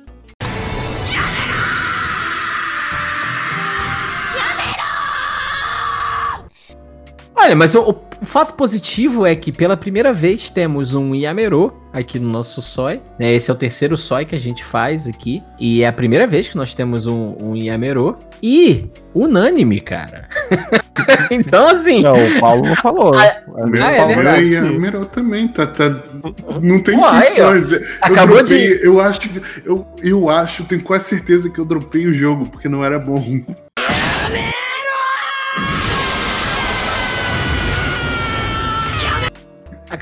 Olha, 7.35 7.55
mas 7.55 7.73
o, 7.75 7.93
o 8.23 8.25
fato 8.25 8.55
positivo 8.55 9.25
é 9.25 9.35
que 9.35 9.51
pela 9.51 9.75
primeira 9.75 10.13
vez 10.13 10.49
temos 10.49 10.93
um 10.93 11.13
Yamero 11.13 11.73
aqui 11.91 12.17
no 12.17 12.29
nosso 12.29 12.61
Soi. 12.61 13.01
Né? 13.19 13.33
Esse 13.33 13.51
é 13.51 13.53
o 13.53 13.57
terceiro 13.57 13.97
Soi 13.97 14.23
que 14.25 14.33
a 14.35 14.39
gente 14.39 14.63
faz 14.63 15.07
aqui. 15.07 15.43
E 15.59 15.83
é 15.83 15.87
a 15.87 15.93
primeira 15.93 16.25
vez 16.25 16.47
que 16.47 16.55
nós 16.55 16.73
temos 16.73 17.05
um, 17.05 17.35
um 17.41 17.55
Yamero. 17.55 18.17
E 18.41 18.89
unânime, 19.13 19.79
cara. 19.79 20.27
então, 21.31 21.67
assim. 21.69 22.01
Não, 22.01 22.13
o 22.13 22.39
Paulo 22.39 22.65
não 22.65 22.75
falou. 22.75 23.11
Ah, 23.15 23.65
Meu, 23.67 23.83
Ah, 23.83 23.91
é 23.91 24.05
meu 24.07 24.15
verdade. 24.15 24.49
e 24.51 24.57
a 24.57 24.61
Mero 24.63 25.05
também 25.05 25.47
tá, 25.47 25.65
tá- 25.67 26.03
Não 26.61 26.79
tem 26.81 26.97
Pô, 26.97 27.05
aí, 27.05 27.19
ó. 27.41 27.51
questões. 27.53 27.71
Eu 27.71 27.81
Acabou 28.01 28.37
dropei- 28.37 28.79
Eu 28.83 28.99
acho, 29.01 29.19
que- 29.21 29.41
eu, 29.65 29.87
eu 30.01 30.29
acho, 30.29 30.63
tenho 30.65 30.81
quase 30.83 31.05
certeza 31.05 31.49
que 31.49 31.59
eu 31.59 31.65
dropei 31.65 32.05
o 32.07 32.13
jogo 32.13 32.45
porque 32.47 32.67
não 32.69 32.83
era 32.83 32.97
bom. 32.99 33.23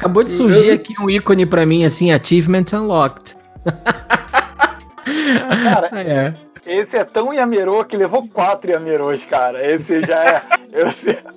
Acabou 0.02 0.24
de 0.24 0.32
surgir 0.32 0.72
aqui 0.72 0.96
um 1.00 1.08
ícone 1.12 1.46
pra 1.46 1.64
mim, 1.64 1.86
assim, 1.86 2.12
Achievement 2.12 2.66
Unlocked. 2.74 3.38
Cara, 5.64 5.90
é. 6.02 6.34
Esse 6.66 6.96
é 6.98 7.04
tão 7.04 7.34
Yamero 7.34 7.84
que 7.86 7.98
levou 7.98 8.28
quatro 8.28 8.72
Yameros, 8.72 9.24
cara. 9.26 9.66
Esse 9.66 10.02
já 10.04 10.24
é. 10.24 10.42
eu- 10.72 10.92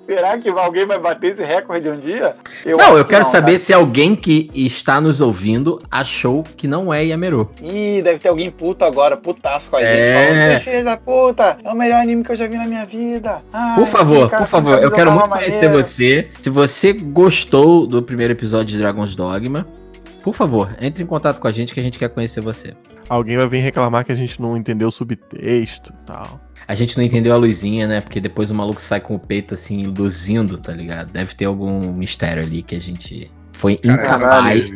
será 0.05 0.37
que 0.37 0.49
alguém 0.49 0.85
vai 0.85 0.97
bater 0.99 1.33
esse 1.33 1.43
recorde 1.43 1.89
um 1.89 1.97
dia? 1.99 2.35
não, 2.65 2.79
acho 2.79 2.97
eu 2.97 3.03
que 3.03 3.09
quero 3.09 3.25
saber 3.25 3.47
cara. 3.53 3.59
se 3.59 3.73
alguém 3.73 4.15
que 4.15 4.49
está 4.53 5.01
nos 5.01 5.21
ouvindo 5.21 5.81
achou 5.89 6.43
que 6.55 6.67
não 6.67 6.93
é 6.93 7.03
Yamero. 7.05 7.49
Ih, 7.61 8.01
deve 8.03 8.19
ter 8.19 8.29
alguém 8.29 8.49
puto 8.51 8.85
agora, 8.85 9.17
putaço 9.17 9.69
com 9.69 9.77
a 9.77 9.81
É. 9.81 10.61
gente. 10.63 10.83
Da 10.83 10.95
puta, 10.97 11.57
é 11.63 11.69
o 11.71 11.75
melhor 11.75 12.01
anime 12.01 12.23
que 12.23 12.31
eu 12.31 12.35
já 12.35 12.47
vi 12.47 12.55
na 12.57 12.65
minha 12.65 12.85
vida. 12.85 13.41
Ai, 13.51 13.75
Por 13.75 13.87
favor, 13.87 14.29
cara, 14.29 14.43
por 14.43 14.49
favor, 14.49 14.81
eu 14.81 14.91
quero 14.91 15.11
muito 15.11 15.29
conhecer 15.29 15.65
maneira. 15.65 15.83
você. 15.83 16.29
Se 16.41 16.49
você 16.49 16.93
gostou 16.93 17.87
do 17.87 18.01
primeiro 18.03 18.33
episódio 18.33 18.67
de 18.67 18.77
Dragon's 18.77 19.15
Dogma, 19.15 19.65
por 20.25 20.33
favor, 20.33 20.75
entre 20.81 21.03
em 21.03 21.05
contato 21.05 21.39
com 21.39 21.47
a 21.47 21.51
gente 21.51 21.71
que 21.71 21.79
a 21.79 21.83
gente 21.83 21.99
quer 21.99 22.09
conhecer 22.09 22.41
você. 22.41 22.73
Alguém 23.07 23.37
vai 23.37 23.47
vir 23.47 23.59
reclamar 23.59 24.03
que 24.03 24.11
a 24.11 24.15
gente 24.15 24.41
não 24.41 24.57
entendeu 24.57 24.87
o 24.87 24.91
subtexto 24.91 25.93
e 25.93 26.05
tal. 26.07 26.41
A 26.67 26.73
gente 26.73 26.97
não 26.97 27.03
entendeu 27.03 27.31
a 27.31 27.37
luzinha, 27.37 27.87
né? 27.87 28.01
Porque 28.01 28.19
depois 28.19 28.49
o 28.49 28.55
maluco 28.55 28.81
sai 28.81 28.99
com 28.99 29.13
o 29.13 29.19
peito 29.19 29.53
assim, 29.53 29.83
luzindo, 29.85 30.57
tá 30.57 30.73
ligado? 30.73 31.11
Deve 31.11 31.35
ter 31.35 31.45
algum 31.45 31.93
mistério 31.93 32.41
ali 32.41 32.63
que 32.63 32.73
a 32.73 32.81
gente 32.81 33.31
foi 33.51 33.73
incapaz 33.83 34.71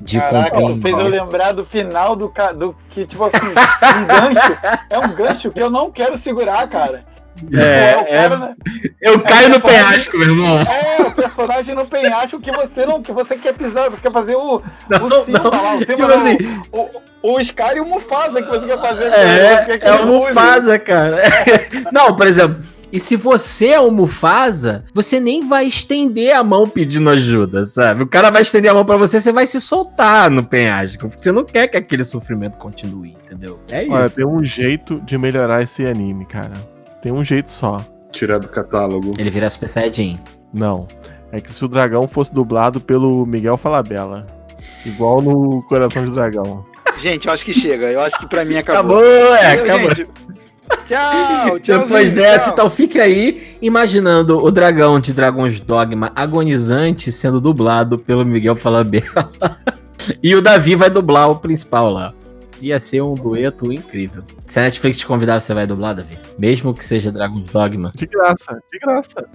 de 0.00 0.20
Caraca, 0.20 0.56
tu 0.56 0.80
fez 0.80 0.96
eu 0.96 1.08
lembrar 1.08 1.50
do 1.50 1.64
final 1.64 2.14
do, 2.14 2.32
do 2.56 2.76
que, 2.90 3.04
tipo 3.04 3.24
assim, 3.24 3.48
um 3.48 4.06
gancho. 4.06 4.58
É 4.90 4.98
um 5.00 5.12
gancho 5.12 5.50
que 5.50 5.60
eu 5.60 5.70
não 5.70 5.90
quero 5.90 6.16
segurar, 6.18 6.68
cara. 6.68 7.04
É, 7.52 7.96
o 7.96 8.06
cara, 8.06 8.36
né? 8.38 8.54
Eu 9.00 9.20
caio 9.20 9.48
no 9.50 9.60
penhasco, 9.60 10.16
meu 10.16 10.28
irmão. 10.28 10.60
É, 10.60 11.02
o 11.02 11.12
personagem 11.12 11.74
no 11.74 11.86
penhasco 11.86 12.40
que 12.40 12.50
você 12.50 12.86
não, 12.86 13.02
que 13.02 13.12
você 13.12 13.36
quer 13.36 13.54
pisar, 13.54 13.90
você 13.90 14.00
quer 14.02 14.12
fazer 14.12 14.36
o, 14.36 14.62
Não, 14.88 15.06
o 15.06 15.24
Simba 15.24 15.38
não. 15.38 15.50
lá, 15.50 15.74
o 15.74 15.78
Simba 15.78 15.94
Tipo 15.94 16.08
não, 16.08 16.20
assim, 16.20 16.36
o, 16.72 17.34
o 17.34 17.44
Scar 17.44 17.76
e 17.76 17.80
o 17.80 17.84
Mufasa 17.84 18.42
que 18.42 18.48
você 18.48 18.66
quer 18.66 18.80
fazer. 18.80 19.04
É, 19.12 19.78
quer 19.78 19.86
é 19.86 19.94
o. 19.94 20.06
Mufasa, 20.06 20.78
cara. 20.78 21.22
Não, 21.92 22.14
por 22.14 22.26
exemplo, 22.26 22.62
e 22.90 22.98
se 22.98 23.16
você 23.16 23.68
é 23.68 23.80
o 23.80 23.90
Mufasa, 23.90 24.84
você 24.94 25.20
nem 25.20 25.46
vai 25.46 25.66
estender 25.66 26.34
a 26.34 26.42
mão 26.42 26.66
pedindo 26.66 27.10
ajuda, 27.10 27.66
sabe? 27.66 28.02
O 28.02 28.06
cara 28.06 28.30
vai 28.30 28.42
estender 28.42 28.70
a 28.70 28.74
mão 28.74 28.84
pra 28.84 28.96
você, 28.96 29.20
você 29.20 29.30
vai 29.30 29.46
se 29.46 29.60
soltar 29.60 30.30
no 30.30 30.42
penhasco. 30.42 31.08
porque 31.08 31.22
Você 31.22 31.30
não 31.30 31.44
quer 31.44 31.68
que 31.68 31.76
aquele 31.76 32.04
sofrimento 32.04 32.56
continue, 32.56 33.14
entendeu? 33.26 33.60
É 33.70 33.82
isso. 33.82 33.92
Olha, 33.92 34.08
tem 34.08 34.26
um 34.26 34.42
jeito 34.42 35.00
de 35.02 35.18
melhorar 35.18 35.62
esse 35.62 35.86
anime, 35.86 36.24
cara. 36.24 36.54
Tem 37.00 37.12
um 37.12 37.24
jeito 37.24 37.50
só. 37.50 37.84
Tirar 38.12 38.38
do 38.38 38.48
catálogo. 38.48 39.12
Ele 39.18 39.30
vira 39.30 39.48
Super 39.50 39.68
Saiyajin. 39.68 40.18
Não. 40.52 40.88
É 41.30 41.40
que 41.40 41.50
se 41.50 41.64
o 41.64 41.68
dragão 41.68 42.08
fosse 42.08 42.32
dublado 42.32 42.80
pelo 42.80 43.26
Miguel 43.26 43.56
Falabella. 43.56 44.26
Igual 44.84 45.20
no 45.20 45.62
Coração 45.68 46.04
de 46.04 46.10
Dragão. 46.10 46.64
Gente, 47.02 47.28
eu 47.28 47.34
acho 47.34 47.44
que 47.44 47.52
chega. 47.52 47.86
Eu 47.90 48.00
acho 48.00 48.18
que 48.18 48.26
pra 48.26 48.44
mim 48.44 48.56
acabou. 48.56 48.98
Acabou, 48.98 49.36
é, 49.36 49.56
Eu, 49.58 49.62
acabou. 49.62 49.94
gente, 49.94 50.08
Tchau, 50.86 51.58
tchau. 51.60 51.78
Depois 51.84 52.12
dessa, 52.12 52.44
tchau. 52.46 52.52
então 52.52 52.70
fica 52.70 53.02
aí 53.02 53.56
imaginando 53.60 54.42
o 54.42 54.50
dragão 54.50 55.00
de 55.00 55.12
Dragões 55.12 55.60
Dogma 55.60 56.12
agonizante 56.14 57.10
sendo 57.12 57.40
dublado 57.40 57.98
pelo 57.98 58.24
Miguel 58.24 58.56
Falabella. 58.56 59.30
e 60.22 60.34
o 60.34 60.42
Davi 60.42 60.74
vai 60.74 60.90
dublar 60.90 61.30
o 61.30 61.36
principal 61.36 61.90
lá. 61.90 62.12
Ia 62.60 62.80
ser 62.80 63.02
um 63.02 63.14
dueto 63.14 63.72
incrível. 63.72 64.24
Se 64.46 64.58
a 64.58 64.62
Netflix 64.62 64.98
te 64.98 65.06
convidar, 65.06 65.40
você 65.40 65.54
vai 65.54 65.66
dublar, 65.66 65.94
Davi? 65.94 66.18
Mesmo 66.38 66.74
que 66.74 66.84
seja 66.84 67.12
Dragon's 67.12 67.50
Dogma. 67.50 67.92
De 67.94 68.06
graça, 68.06 68.58
de 68.72 68.78
graça. 68.78 69.28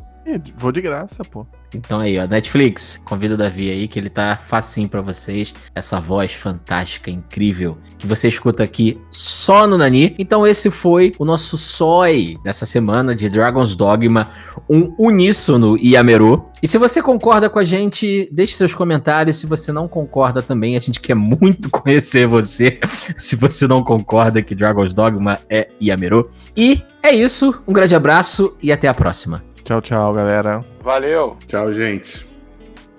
Vou 0.55 0.71
de 0.71 0.81
graça, 0.81 1.23
pô. 1.23 1.45
Então 1.77 1.99
aí, 1.99 2.17
ó, 2.17 2.25
Netflix, 2.25 2.99
convida 3.03 3.35
o 3.35 3.37
Davi 3.37 3.69
aí, 3.69 3.87
que 3.87 3.99
ele 3.99 4.09
tá 4.09 4.37
facinho 4.37 4.89
para 4.89 5.01
vocês. 5.01 5.53
Essa 5.73 5.99
voz 5.99 6.33
fantástica, 6.33 7.09
incrível, 7.09 7.77
que 7.97 8.07
você 8.07 8.27
escuta 8.27 8.63
aqui 8.63 8.99
só 9.09 9.67
no 9.67 9.77
Nani. 9.77 10.15
Então 10.17 10.45
esse 10.45 10.69
foi 10.69 11.13
o 11.17 11.25
nosso 11.25 11.57
SOI 11.57 12.37
dessa 12.43 12.65
semana 12.65 13.15
de 13.15 13.29
Dragon's 13.29 13.75
Dogma, 13.75 14.29
um 14.69 14.93
uníssono 14.97 15.77
Yameru. 15.77 16.45
E 16.61 16.67
se 16.67 16.77
você 16.77 17.01
concorda 17.01 17.49
com 17.49 17.59
a 17.59 17.63
gente, 17.63 18.29
deixe 18.31 18.55
seus 18.55 18.73
comentários. 18.73 19.35
Se 19.35 19.45
você 19.45 19.71
não 19.71 19.87
concorda 19.87 20.41
também, 20.41 20.77
a 20.77 20.79
gente 20.79 20.99
quer 20.99 21.15
muito 21.15 21.69
conhecer 21.71 22.25
você. 22.25 22.79
se 23.17 23.35
você 23.35 23.67
não 23.67 23.83
concorda 23.83 24.41
que 24.41 24.55
Dragon's 24.55 24.93
Dogma 24.93 25.39
é 25.49 25.67
Yameru. 25.81 26.29
E 26.55 26.81
é 27.01 27.11
isso, 27.11 27.61
um 27.67 27.73
grande 27.73 27.95
abraço 27.95 28.55
e 28.61 28.71
até 28.71 28.87
a 28.87 28.93
próxima. 28.93 29.52
Tchau, 29.63 29.81
tchau, 29.81 30.13
galera. 30.13 30.63
Valeu. 30.81 31.37
Tchau, 31.47 31.73
gente. 31.73 32.33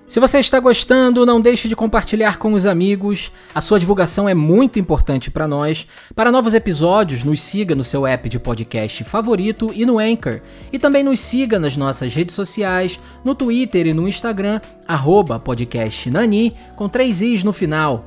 Se 0.07 0.19
você 0.19 0.39
está 0.39 0.59
gostando, 0.59 1.25
não 1.25 1.41
deixe 1.41 1.67
de 1.67 1.75
compartilhar 1.75 2.37
com 2.37 2.53
os 2.53 2.67
amigos. 2.67 3.31
A 3.55 3.59
sua 3.59 3.79
divulgação 3.79 4.29
é 4.29 4.35
muito 4.35 4.77
importante 4.77 5.31
para 5.31 5.47
nós. 5.47 5.87
Para 6.13 6.31
novos 6.31 6.53
episódios, 6.53 7.23
nos 7.23 7.41
siga 7.41 7.73
no 7.73 7.83
seu 7.83 8.05
app 8.05 8.29
de 8.29 8.37
podcast 8.37 9.03
favorito 9.03 9.71
e 9.73 9.83
no 9.83 9.97
Anchor. 9.97 10.41
E 10.71 10.77
também 10.77 11.03
nos 11.03 11.19
siga 11.19 11.57
nas 11.57 11.75
nossas 11.75 12.13
redes 12.13 12.35
sociais, 12.35 12.99
no 13.23 13.33
Twitter 13.33 13.87
e 13.87 13.93
no 13.93 14.07
Instagram, 14.07 14.61
arroba 14.87 15.39
podcastnani, 15.39 16.53
com 16.75 16.87
três 16.87 17.21
i's 17.21 17.43
no 17.43 17.51
final. 17.51 18.05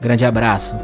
Grande 0.00 0.24
abraço. 0.24 0.76